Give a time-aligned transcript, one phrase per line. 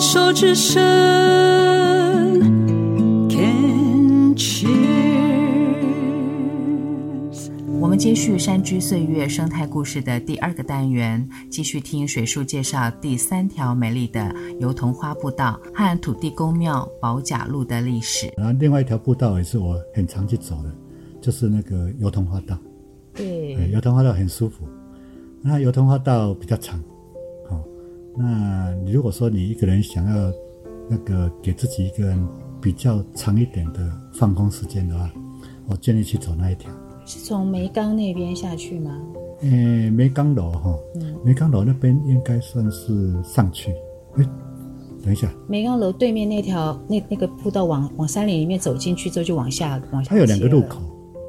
[0.00, 0.80] 手之声
[3.28, 4.70] ，Can cheers。
[7.78, 18.32] 我们接续山居岁月生态故事的第二个单元，继续听水树介绍第三条美丽的油桐花步道和土地公庙保甲路的历史。
[18.38, 20.74] 然后另外一条步道也是我很常去走的，
[21.20, 22.56] 就是那个油桐花道。
[23.12, 24.66] 对，油桐花道很舒服。
[25.42, 26.84] 那油桐花道比较长，好，
[28.16, 30.32] 那你如果说你一个人想要
[30.88, 32.28] 那个给自己一个人
[32.60, 35.10] 比较长一点的放空时间的话，
[35.66, 36.70] 我建议去走那一条。
[37.06, 38.96] 是从梅岗那边下去吗？
[39.42, 40.78] 嗯，梅岗楼哈，
[41.24, 43.72] 梅岗楼那边应该算是上去。
[44.16, 44.28] 哎，
[45.02, 50.10] 等一下，梅岗楼对面那条那那个步道往往山林里面走进去之后就往下往下。
[50.10, 50.80] 它有两个入口，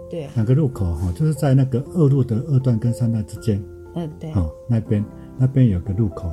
[0.09, 3.63] 对，两个入口哈，就是在那个二路的二段跟三段之间。
[3.95, 4.31] 嗯，对。
[4.33, 5.03] 哦，那边
[5.37, 6.29] 那边有个路口，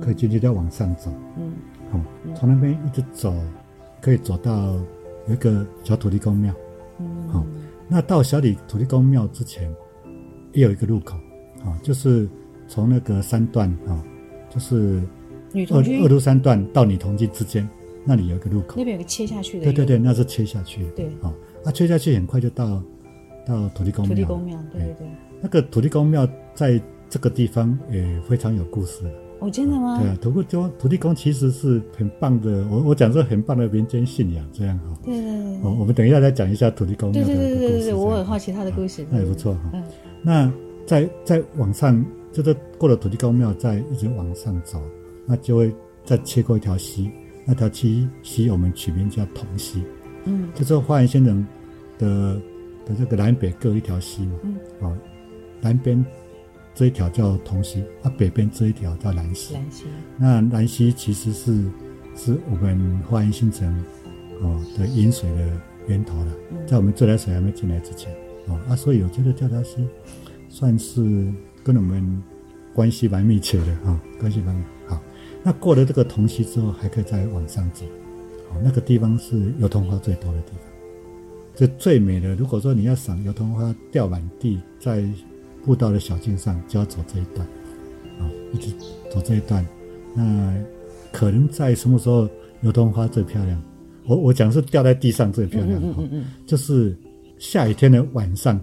[0.00, 1.10] 可以继续再往上走。
[1.36, 1.52] 嗯，
[1.92, 2.00] 哦，
[2.34, 3.34] 从那边一直走，
[4.00, 4.74] 可以走到
[5.26, 6.54] 有一个小土地公庙。
[6.98, 7.46] 嗯，好，
[7.88, 9.74] 那到小李土地公庙之前，
[10.52, 11.16] 也有一个路口，
[11.64, 12.28] 啊，就是
[12.68, 14.04] 从那个三段啊，
[14.48, 15.02] 就是
[15.70, 17.68] 二二路三段到女童军之间，
[18.04, 18.74] 那里有一个路口。
[18.76, 19.64] 那边有个切下去的。
[19.64, 20.84] 对对对，那是切下去。
[20.96, 21.06] 对。
[21.22, 21.32] 啊，
[21.64, 22.82] 那切下去很快就到
[23.46, 24.14] 到土地公庙。
[24.14, 25.08] 土地公庙，对对对。
[25.40, 26.80] 那个土地公庙在。
[27.12, 29.02] 这个地方也非常有故事
[29.40, 29.98] 哦，真的吗？
[29.98, 34.96] 对啊，土地公土地公其实是很棒的，我我讲是很棒的民间信仰，这样哈。
[35.02, 35.56] 对对对。
[35.62, 37.38] 哦，我们等一下再讲一下土地公庙的故事。
[37.38, 39.04] 对对对对对，我很好奇他的故事。
[39.10, 39.70] 那也不错哈。
[39.72, 39.82] 嗯。
[40.22, 40.52] 那
[40.86, 44.78] 再再往上，就是过了土地公庙，再一直往上走，
[45.26, 47.10] 那就会再切过一条溪，
[47.46, 49.82] 那条溪溪我们取名叫桐溪。
[50.26, 50.50] 嗯。
[50.54, 51.46] 就是花园先生
[51.98, 52.34] 的
[52.84, 54.32] 的这个南北各一条溪嘛。
[54.42, 54.56] 嗯。
[54.80, 54.94] 哦，
[55.62, 56.04] 南边。
[56.74, 59.54] 这一条叫桐溪，啊，北边这一条叫兰溪。
[59.54, 59.84] 兰溪，
[60.16, 61.52] 那兰溪其实是
[62.16, 63.84] 是我们花园新城
[64.40, 65.50] 哦的引水的
[65.86, 66.32] 源头了，
[66.66, 68.12] 在我们自来水还没进来之前
[68.46, 69.86] 哦啊，所以我觉得这条溪
[70.48, 71.00] 算是
[71.62, 72.22] 跟我们
[72.72, 74.54] 关系蛮密切的啊，关系蛮
[74.86, 75.00] 好。
[75.42, 77.84] 那过了这个桐溪之后，还可以再往上走，
[78.50, 80.60] 哦，那个地方是油桐花最多的地方，
[81.54, 82.34] 这最美的。
[82.34, 85.02] 如果说你要赏油桐花掉满地，在
[85.64, 87.46] 步道的小径上就要走这一段，
[88.18, 88.70] 啊，一直
[89.12, 89.66] 走这一段，
[90.14, 90.54] 那
[91.12, 92.28] 可能在什么时候
[92.62, 93.62] 油桐花最漂亮？
[94.06, 96.96] 我我讲是掉在地上最漂亮，嗯嗯嗯，就是
[97.38, 98.58] 下雨天的晚上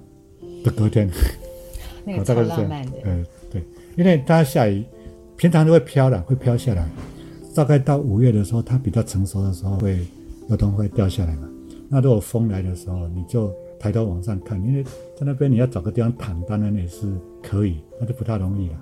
[0.64, 1.10] 的隔天，
[2.04, 3.64] 那个超浪漫的，呃，对，
[3.96, 4.84] 因为它下雨，
[5.36, 6.90] 平常都会飘的，会飘下来，
[7.54, 10.00] 大概到五月的时候，它比较成熟的时候，会
[10.50, 11.48] 油桐会掉下来嘛。
[11.90, 13.54] 那如果风来的时候，你就。
[13.80, 17.08] 抬头往上看，因为在那边你要找个地方躺，当然也是
[17.42, 18.76] 可以，那就不太容易了。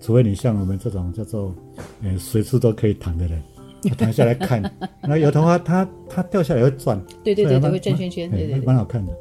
[0.00, 1.54] 除非你像我们这种叫做，
[2.02, 3.42] 呃，随处都可以躺的人，
[3.96, 4.62] 躺下来看，
[5.02, 9.12] 那油桐花它它掉下来会转，对对对，会转圈圈，对对，蛮好看的。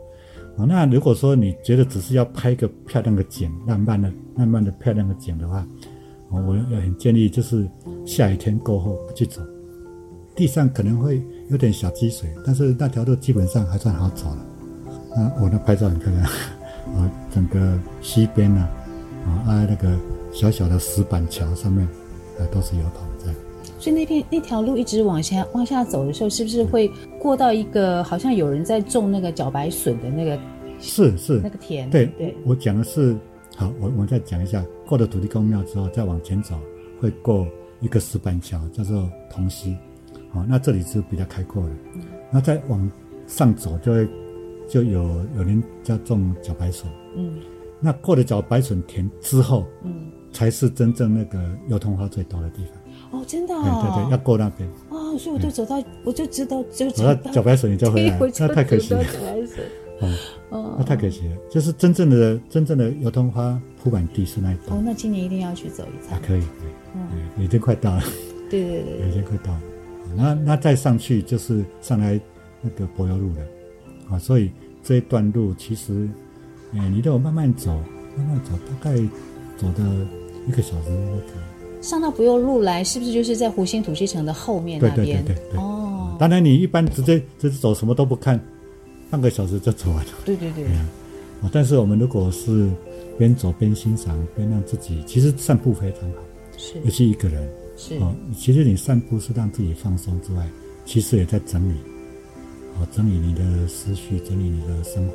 [0.58, 5.66] 啊，那如果说你觉得只是要拍一个漂亮的景，浪漫的、浪漫的漂亮的景的话，
[6.30, 7.70] 我也很建议就是
[8.06, 9.42] 下雨天过后去走，
[10.36, 14.46] 地上可能会有点小积水，但是那条路基本上还算好走了。
[15.16, 16.24] 啊，我那拍照很漂亮，
[16.96, 18.68] 啊，整个西边呢，
[19.26, 19.98] 啊，啊，那个
[20.32, 21.86] 小小的石板桥上面，
[22.40, 23.34] 啊，都是油桐在。
[23.78, 26.90] 所以那片那条路一直往下往下走的时候，是不是会
[27.20, 30.40] 过到一个好像有人在种那个茭白笋的那个？
[30.80, 31.40] 是是。
[31.44, 31.90] 那个田。
[31.90, 33.16] 对对，我讲的是，
[33.58, 36.56] 好，我我再讲一下，过了土地公庙之后，再往前走，
[37.02, 37.46] 会过
[37.82, 39.76] 一个石板桥，叫做铜溪，
[40.32, 42.02] 好，那这里是比较开阔的，嗯，
[42.32, 42.90] 那再往
[43.28, 44.08] 上走就会。
[44.72, 45.02] 就有
[45.36, 47.40] 有人家种茭白笋，嗯，
[47.82, 51.38] 那过了茭白笋田之后，嗯，才是真正那个
[51.68, 53.20] 油桐花最多的地方。
[53.20, 53.94] 哦，真的啊？
[53.98, 54.70] 对对，要过那边。
[54.88, 59.04] 哦，所以我就走到，我就知道，就走到茭白笋你就回来， 那太可惜了。
[59.04, 59.66] 茭白笋，
[60.52, 61.36] 哦，那太可惜了。
[61.50, 64.80] 就是真正的真正的油桐花铺满地是那一段。
[64.80, 66.18] 哦，那今年一定要去走一趟。
[66.26, 66.44] 可以，
[66.96, 68.04] 嗯，已经快到了。
[68.50, 69.62] 对对对，已经快到了。
[70.16, 72.18] 那那再上去就是上来
[72.62, 73.42] 那个柏油路了。
[74.12, 74.52] 啊，所以
[74.84, 76.08] 这一段路其实，
[76.74, 77.72] 哎，你都慢慢走，
[78.18, 78.98] 慢慢走，大概
[79.58, 79.84] 走的
[80.48, 81.82] 一个小时就可以。
[81.82, 85.06] 上到不用路来，是不是就是在湖心土溪城的后面那边？
[85.06, 85.60] 对对对对对。
[85.60, 86.16] 哦。
[86.20, 88.40] 当然，你一般直接直接走，什么都不看，
[89.10, 90.12] 半个小时就走完了。
[90.24, 90.66] 对对对。
[91.42, 92.70] 啊，但是我们如果是
[93.18, 96.18] 边走边欣赏，边让自己，其实散步非常好。
[96.58, 96.76] 是。
[96.84, 97.50] 尤其一个人。
[97.78, 97.96] 是。
[97.96, 100.48] 哦，其实你散步是让自己放松之外，
[100.86, 101.76] 其实也在整理。
[102.92, 105.14] 整理你的思绪，整理你的生活。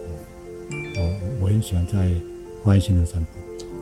[1.01, 2.11] 哦我很喜欢在
[2.63, 3.29] 花园新城散步。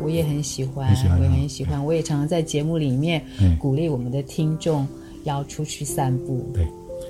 [0.03, 1.87] 我也很喜欢，很喜欢，我也很喜欢。
[1.87, 3.25] 我也常常在节目里面
[3.59, 4.87] 鼓励我们的听众
[5.23, 6.51] 要出去散步。
[6.53, 6.67] 对，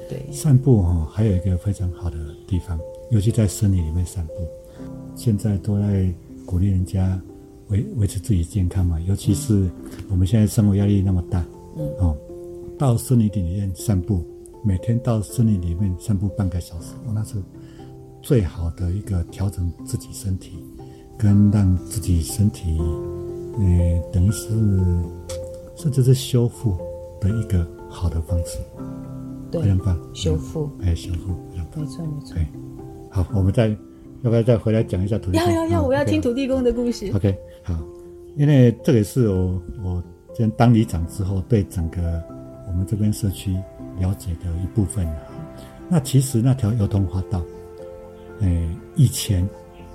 [0.09, 2.79] 对，散步哈，还有一个非常好的地方，
[3.11, 4.33] 尤其在森林里面散步。
[5.17, 6.13] 现在都在
[6.45, 7.19] 鼓励人家
[7.69, 9.71] 维维持自己健康嘛，尤其是
[10.11, 11.43] 我们现在生活压力那么大，
[11.79, 12.17] 嗯，哦，
[12.79, 14.23] 到森林里面散步，
[14.65, 17.35] 每天到森林里面散步半个小时，哦，那是
[18.23, 20.65] 最好的一个调整自己身体，
[21.19, 22.79] 跟让自己身体，
[23.59, 24.49] 呃，等于是
[25.77, 26.79] 甚至是修复
[27.21, 28.59] 的一个好的方式，
[29.51, 32.47] 对，非常棒，修复，哎，修复，非常棒，没错没错，对，
[33.11, 33.77] 好，我们再。
[34.23, 35.53] 要不要再回来讲一下土地公？
[35.53, 37.11] 要要要，我要听土地公的故事。
[37.15, 37.79] OK，好，
[38.37, 40.03] 因为这个是我我
[40.35, 42.01] 先当里长之后对整个
[42.67, 43.55] 我们这边社区
[43.99, 45.07] 了解的一部分。
[45.89, 47.43] 那其实那条油桐花道，
[48.41, 49.49] 哎，以前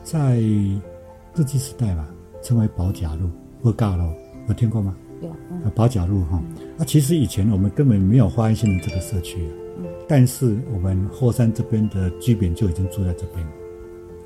[0.04, 2.08] 在日据时代吧，
[2.42, 3.30] 称为保甲路
[3.62, 4.04] 或尬路，
[4.48, 4.96] 有听过吗？
[5.22, 5.30] 有。
[5.52, 6.42] 嗯、保甲路哈，
[6.78, 9.50] 那、啊、其实以前我们根本没有花园新村这个社区，
[9.80, 13.46] 嗯，但是我们后山这边的居民就已经住在这边。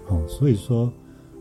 [0.07, 0.91] 哦，所以说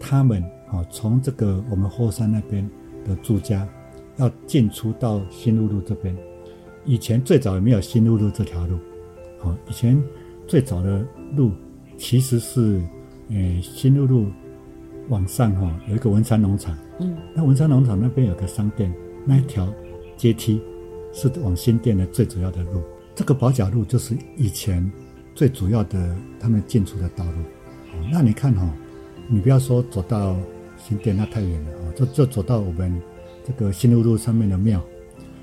[0.01, 2.67] 他们哦，从这个我们后山那边
[3.05, 3.69] 的住家，
[4.17, 6.17] 要进出到新路路这边，
[6.85, 8.77] 以前最早也没有新路路这条路，
[9.43, 10.03] 哦，以前
[10.47, 11.07] 最早的
[11.37, 11.53] 路
[11.97, 12.83] 其实是，
[13.31, 14.27] 诶，新路路
[15.09, 18.93] 往上哈有一个文山农场，嗯，那文山农场那边有个商店，
[19.25, 19.73] 那一条
[20.17, 20.61] 阶梯
[21.13, 22.83] 是往新店的最主要的路，
[23.15, 24.91] 这个保甲路就是以前
[25.35, 27.33] 最主要的他们进出的道路。
[28.11, 28.69] 那你看哈，
[29.29, 30.37] 你不要说走到
[30.77, 33.01] 新店那太远了啊，就就走到我们
[33.47, 34.83] 这个新路路上面的庙，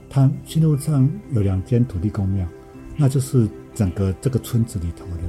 [0.09, 2.47] 它新路上有两间土地公庙，
[2.97, 5.23] 那就是整个这个村子里头的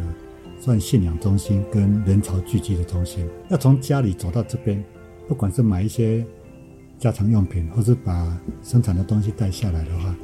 [0.58, 3.26] 算信仰中心跟人潮聚集的中心。
[3.50, 4.82] 要从家里走到这边，
[5.28, 6.24] 不管是买一些
[6.98, 10.14] 家常用品，或是把生产的东西带下来的话，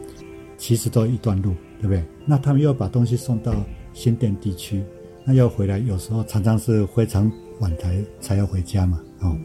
[0.57, 2.03] 其实都一段路，对不对？
[2.25, 3.55] 那他们又要把东西送到
[3.93, 4.83] 新店地区。
[5.25, 7.31] 那要回来，有时候常常是非常
[7.61, 9.01] 晚才才要回家嘛。
[9.21, 9.37] 哦，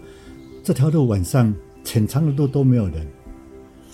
[0.64, 1.54] 这条路晚上
[1.86, 3.07] 很长的路都没有人，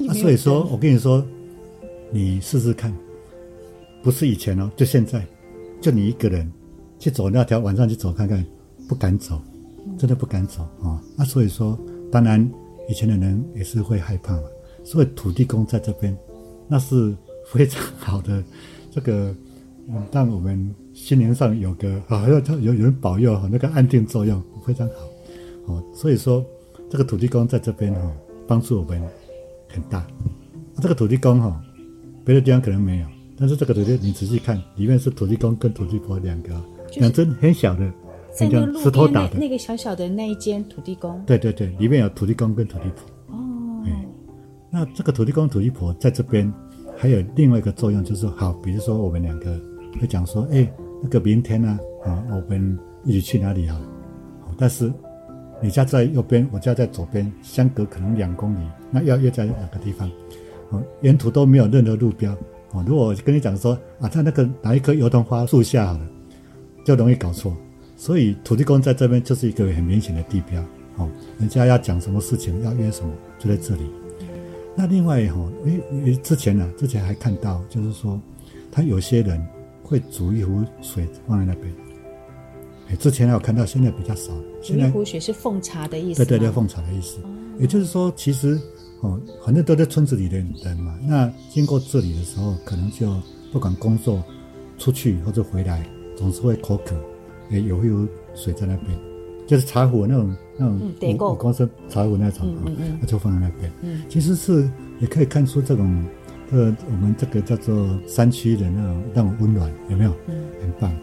[0.06, 1.26] 啊、所以说我跟你说，
[2.12, 2.94] 你试试看，
[4.04, 5.26] 不是以前哦，就现在，
[5.82, 6.52] 就你一个人
[7.00, 8.46] 去走那条晚上去走看看，
[8.88, 9.42] 不敢走，
[9.98, 11.00] 真的不敢走啊、哦。
[11.16, 11.78] 那所以说，
[12.12, 12.48] 当然
[12.90, 14.44] 以前的人也是会害怕嘛。
[14.84, 16.16] 所以土地公在这边，
[16.68, 17.16] 那是
[17.52, 18.44] 非常好的
[18.92, 19.34] 这个。
[19.90, 26.46] 嗯，让我们心灵上有个啊，要 他有有人保佑哈，那个安定作用非常好，哦，所以说
[26.90, 28.12] 这个土地公在这边哈，
[28.46, 29.02] 帮助我们
[29.68, 30.06] 很大。
[30.81, 31.62] 这个土地公哈，
[32.25, 36.50] 别的地方可能没有，但是这个土地你仔细看，里面是土地公跟土地婆两个，
[36.96, 37.92] 两尊很小的，
[38.38, 41.22] 很像石头打的那个小小的那一间土地公。
[41.25, 43.36] 对对对，里面有土地公跟土地婆。
[43.36, 43.84] 哦。
[43.86, 44.08] 哎，
[44.69, 46.52] 那这个土地公土地婆在这边
[46.96, 49.60] 还有另外一个作用，就是好，比如说我们两个。
[50.00, 50.72] 会讲说，哎，
[51.02, 53.81] 那个明天呢，啊，我们一起去哪里啊？
[54.56, 54.94] 但是
[55.62, 58.59] 你家在右边，我家在左边，相隔可能两公里，
[58.92, 60.09] 那要约在哪个地方？
[60.69, 62.31] 哦，沿途都没有任何路标。
[62.71, 66.07] 哦，如果我跟你讲说，啊，在那个哪一棵油桐花树下好了，
[66.83, 67.56] 就容易搞错。
[67.95, 70.63] 所以土地公在这边就是一个很明显的地标。
[70.98, 71.09] 哦，
[71.39, 73.81] 人家要讲什么事情，要约什么，就在这里。
[74.75, 75.51] 那另外哈，
[76.03, 78.20] 诶，之前呢，之前还看到，就是说，
[78.72, 79.46] 他有些人。
[79.89, 81.74] 会煮一壶水放在那边。
[82.89, 84.32] 哎，之前还有看到，现在比较少。
[84.62, 86.24] 现在煮一壶水是奉茶的意思。
[86.24, 87.17] 对对对，奉茶的意思。
[87.60, 88.60] 也就是说，其实
[89.01, 90.98] 哦，反正都在村子里的人嘛。
[91.03, 93.13] 那经过这里的时候，可能就
[93.51, 94.24] 不管工作、
[94.77, 96.96] 出去或者回来，总是会口渴。
[97.50, 98.98] 哎，有会有水在那边，
[99.48, 103.72] 就是茶壶那种那种五五公升茶壶那种嗯嗯嗯、就放在那边。
[103.82, 106.06] 嗯，其实是也可以看出这种。
[106.50, 110.13] 呃，我们这个叫做山区的那种那种温暖，有没有？
[110.29, 110.96] 嗯，很棒！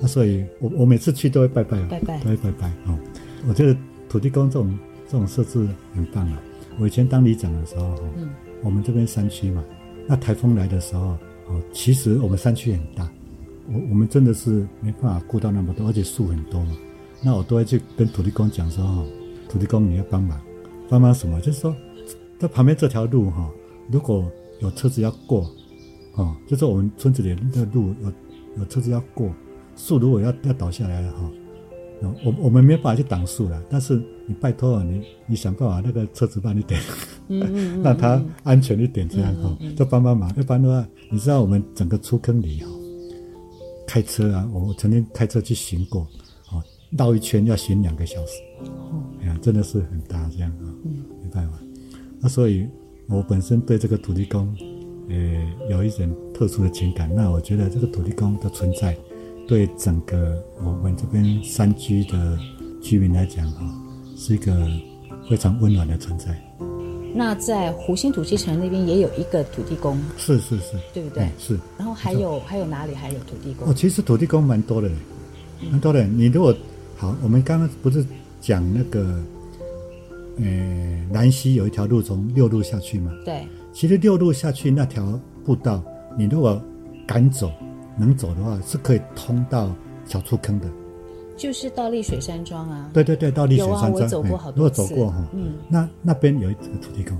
[0.00, 2.98] 那所以我我每次去都会拜拜，拜拜，都会拜拜哦！
[3.48, 3.76] 我觉得
[4.08, 6.40] 土地公这种这种设置很棒啊！
[6.78, 8.28] 我以前当里长的时候，嗯，
[8.62, 9.64] 我们这边山区嘛，
[10.06, 11.16] 那台风来的时候，
[11.46, 13.10] 哦，其实我们山区很大，
[13.68, 16.76] 我我们真的是没办法顾到那么多，而且树很多嘛，
[17.22, 19.04] 那我都会去跟土地公讲说，哈，
[19.48, 20.40] 土地公你要帮忙，
[20.88, 21.40] 帮忙什么？
[21.40, 21.74] 就是说。
[22.38, 23.50] 在旁边这条路哈，
[23.92, 24.24] 如果
[24.60, 25.46] 有车子要过，
[26.14, 28.10] 哦，就是我们村子里的路有
[28.56, 29.30] 有车子要过，
[29.80, 31.30] 树如果要要倒下来了哈，
[32.24, 36.80] 我我们没办法去挡树了，但是你拜托啊，你你想办法那个车子帮你点，
[37.28, 40.32] 嗯嗯嗯让它安全一点这样哈，就帮帮忙。
[40.36, 42.66] 一般的话，你知道我们整个出坑里哈，
[43.86, 46.02] 开车啊，我曾经开车去巡过，
[46.52, 46.62] 哦，
[46.96, 48.32] 绕一圈要巡两个小时，
[49.22, 50.68] 哎呀，真的是很大这样啊，
[51.22, 51.58] 没办法。
[52.20, 52.66] 那所以，
[53.08, 54.54] 我本身对这个土地公，
[55.08, 55.16] 呃
[55.70, 57.10] 有一点特殊的情感。
[57.14, 58.96] 那我觉得这个土地公的存在，
[59.50, 62.38] 对整个我们这边山居的
[62.80, 63.66] 居民来讲哈，
[64.16, 64.54] 是一个
[65.28, 66.40] 非常温暖的存在。
[67.12, 71.28] 那在湖心土鸡城那边也有一个土地公，是是是，对不对？
[71.36, 71.58] 是。
[71.76, 73.68] 然后还有还有哪里还有土地公？
[73.68, 74.88] 哦，其实土地公蛮多的，
[75.68, 76.04] 蛮多的。
[76.04, 76.54] 你如果
[76.96, 78.06] 好，我们刚刚不是
[78.40, 79.20] 讲那个，
[80.38, 80.44] 呃，
[81.10, 83.10] 南溪有一条路从六路下去嘛？
[83.24, 83.44] 对。
[83.72, 85.82] 其实六路下去那条步道，
[86.16, 86.62] 你如果
[87.04, 87.50] 敢走，
[88.00, 89.70] 能走的话，是可以通到
[90.06, 90.66] 小厝坑的。
[91.36, 92.90] 就是到丽水山庄啊。
[92.92, 93.92] 对对对，到丽水山庄。
[93.92, 94.82] 有啊，我走过好多次。
[94.82, 97.16] 如果走过哈，嗯，那那边有一个土地公。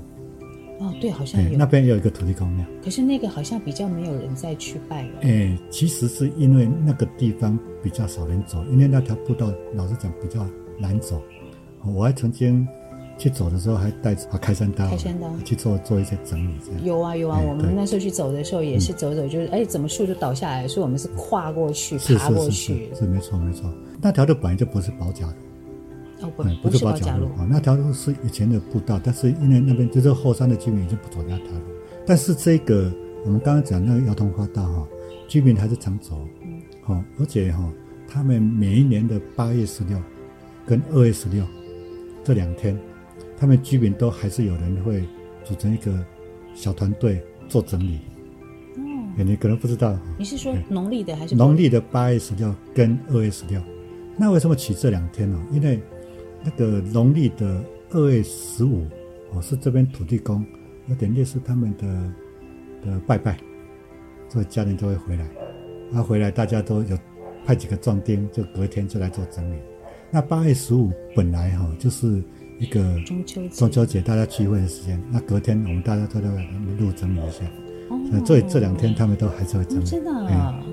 [0.79, 1.57] 哦，对，好像有。
[1.57, 2.65] 那边有一个土地公庙。
[2.83, 5.19] 可是那个好像比较没有人再去拜了。
[5.21, 10.45] 哎，其实是因为那个地方比较少人走，因为那条步道老实讲比较
[10.77, 11.21] 难走。
[11.85, 12.67] 我还曾经。
[13.21, 17.39] 去走的时候还带着开山刀，开山刀去做做一些整理，这样有啊有啊。
[17.39, 20.67] 我们那时候去走的时候也是走走，就是哎，怎么树就倒下来？
[20.67, 22.89] 所以我们是跨过去，爬过去。
[22.95, 23.71] 是没错没错。
[24.01, 27.45] 那条路本来就不是保甲路，哦不不是保甲路啊。
[27.47, 31.65] 那条路是以前的步道，但是因为那边就是后山的居民已经不走那条路。
[32.07, 32.91] 但是这个
[33.23, 34.87] 我们刚刚讲那个妖通花道哈，
[35.27, 36.27] 居民还是常走。
[36.41, 36.59] 嗯。
[36.81, 37.71] 好，而且哈，
[38.07, 40.01] 他们每一年的八月十六
[40.65, 41.45] 跟二月十六
[42.23, 42.75] 这两天。
[43.41, 45.03] 他们居民都还是有人会
[45.43, 45.91] 组成一个
[46.53, 47.99] 小团队做整理。
[48.77, 48.83] 哦，
[49.17, 49.97] 你可能不知道。
[50.19, 53.59] 你是说农历的还是农历的八月十六跟二月十六？
[54.15, 55.43] 那为什么起这两天呢？
[55.51, 55.81] 因为
[56.43, 58.85] 那个农历的二月十五
[59.33, 60.45] 哦，是这边土地公
[60.85, 62.13] 有点类似他们的
[62.85, 63.39] 的拜拜，
[64.29, 65.27] 所以家人都会回来。
[65.91, 66.95] 他回来大家都有
[67.43, 69.57] 派几个壮丁，就隔天就来做整理。
[70.11, 72.23] 那八月十五本来哈就是。
[72.61, 76.27] 一个中秋节，中秋节大家聚会的时间，那隔天我们大家都在
[76.77, 77.43] 路整理一下。
[77.89, 79.83] 哦，所以这两天他们都还是会整理。
[79.83, 80.63] 真的啊？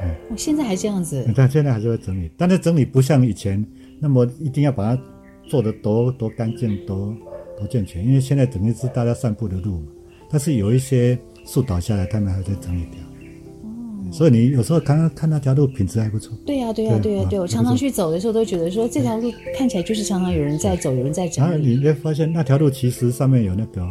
[0.00, 1.24] 嗯，我现在还这样子。
[1.36, 3.64] 但现在还是会整理，但是整理不像以前
[4.00, 5.00] 那么一定要把它
[5.46, 7.16] 做得多多干净、多
[7.56, 9.86] 多健全，因为现在整个是大家散步的路嘛。
[10.28, 13.00] 但是有一些树倒下来，他们还在整理掉。
[14.12, 16.36] 所以你有时候看看那条路品质还不错。
[16.46, 17.40] 对呀，对呀，对呀，对。
[17.40, 21.50] 我常常去走的时候都觉得说，这条路看起来就是常常有人在走，有人在整理。
[21.50, 23.82] 然后你会发现那条路其实上面有那个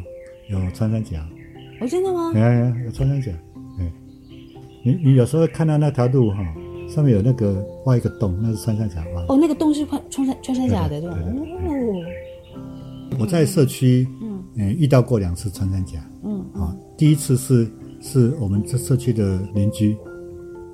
[0.50, 1.27] 有穿山甲。
[1.81, 2.31] 哦，真的吗？
[2.36, 3.31] 哎呀，有穿山甲。
[3.79, 3.91] 哎，
[4.84, 6.38] 你你有时候看到那条路哈，
[6.88, 9.22] 上面有那个挖一个洞，那是穿山甲挖。
[9.27, 11.17] 哦，那个洞是穿穿山穿山甲的，对吧？
[11.67, 12.03] 哦。
[13.19, 16.00] 我在社区嗯遇到过两次穿山甲。
[16.24, 16.39] 嗯。
[16.53, 17.67] 啊，第一次是。
[18.05, 19.97] 是我们这社区的邻居，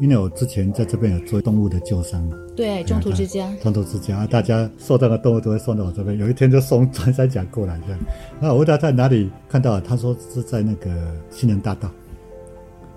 [0.02, 6.18] 因为我之前在这边有做动物的救伤，对，中途之家，中途之家，大家受伤的动物都会送到我这边。
[6.18, 8.00] 有一天就送穿山甲过来，这样。
[8.42, 10.92] 那我问他在哪里看到，他说是在那个
[11.30, 11.90] 新人大道。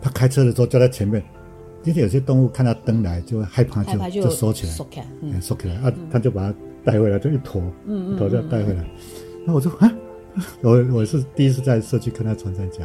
[0.02, 1.22] 他开车的时候就在前面，
[1.80, 8.84] 今天有些动物看到灯来就会害怕，就就缩起来，缩起来，嗯，缩起来啊，他就把它带回来，就一坨，一坨就带回来。
[9.46, 9.90] 那我说啊，
[10.60, 12.84] 我我是第一次在社区看到穿山甲。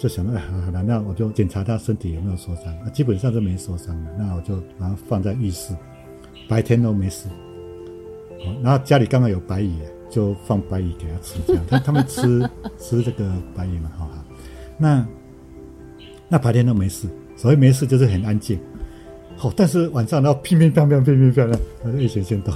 [0.00, 4.10] 就想到，哎，好那我就检查他身体有没有受伤，那基本上是没受伤的。
[4.18, 5.76] 那我就把它放在浴室，
[6.48, 7.28] 白天都没事。
[8.62, 9.78] 然后家里刚好有白蚁，
[10.08, 12.48] 就放白蚁给他吃，这样他他们吃
[12.80, 14.24] 吃这个白蚁嘛，好好。
[14.78, 15.06] 那
[16.30, 18.58] 那白天都没事，所谓没事就是很安静。
[19.36, 22.54] 好，但是晚上然后乒乒乓乓乒乒乓乓，他就一直先动。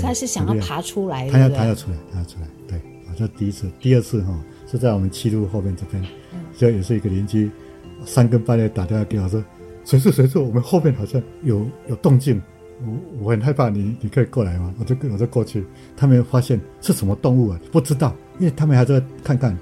[0.00, 2.46] 他是想要爬出来，他要他要出来，他要出来。
[2.68, 4.38] 对，我这第一次，第二次哈
[4.74, 6.04] 是在我们七路后面这边。
[6.56, 7.48] 这也是一个邻居，
[8.04, 9.42] 三更半夜打电话给我说
[9.84, 10.38] ：“谁是谁是？
[10.38, 12.42] 我们后面好像有有动静，
[12.84, 15.64] 我我很害怕你，你你可以过来吗？”我就我就过去，
[15.96, 17.60] 他们发现是什么动物啊？
[17.70, 19.56] 不知道，因为他们还在看看，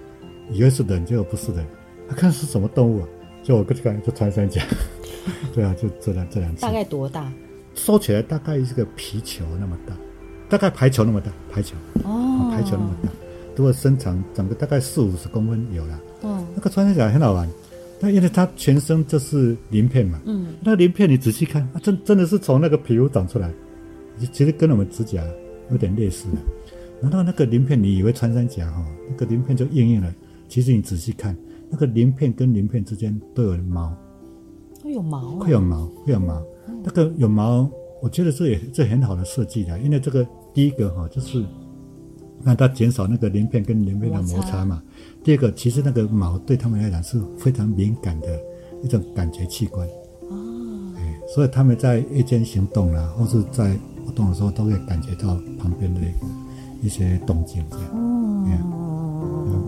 [0.50, 1.64] 以为是人，结果不是人，
[2.08, 3.08] 他看是什么动物啊？
[3.42, 4.62] 就我过去看，就穿山甲，
[5.54, 6.62] 对啊，就这两这两次。
[6.62, 7.30] 大概多大？
[7.74, 9.94] 收起来大概是个皮球那么大，
[10.48, 13.08] 大概排球那么大，排球哦，排球那么大，
[13.56, 16.00] 如果身长长个大概四五十公分有了。
[16.22, 17.48] 哦，那个穿山甲很好玩，
[17.98, 23.50] 那因为它全身就是鳞片嘛，嗯，那个鳞片你仔细看，啊，真真的是从那个皮肤长出来，
[24.32, 25.20] 其实跟我们指甲
[25.70, 26.38] 有点类似的。
[27.00, 30.14] 然后那个鳞片，你以为穿山甲哈，那个鳞片就硬硬的，
[30.48, 31.36] 其实你仔细看，
[31.68, 33.92] 那个鳞片跟鳞片之间都有毛，
[34.80, 36.40] 会有毛，会有毛，会有毛，
[36.84, 37.68] 那个有毛，
[38.00, 41.44] 我觉得这也这很好的设计的，因为这个第一个哈就是。
[42.44, 44.82] 让它减少那个鳞片跟鳞片的摩擦嘛。
[45.22, 48.40] 第二个，其实那个毛对他们来讲是非常敏感的
[48.82, 49.86] 一种感觉器官。
[50.28, 50.94] 哦。
[50.96, 56.10] 哎，所以他们在夜间行动啦，或是在活动的时候，都会感觉到旁边的一个
[56.82, 57.86] 一些动静这样。
[57.92, 58.44] 哦。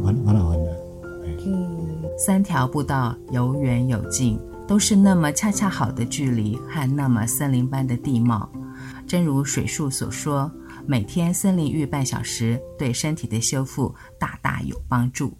[0.02, 0.76] 蛮蛮好玩的。
[1.46, 1.84] 嗯。
[2.16, 4.38] 三条步道有远有近，
[4.68, 8.48] 都是那么恰恰好的距离和那么森林般的地貌。
[9.06, 10.50] 正如水树所说，
[10.86, 15.36] 每天森林浴半小时，对身体的修复大大有帮助。